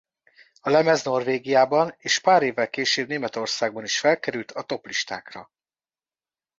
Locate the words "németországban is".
3.07-3.99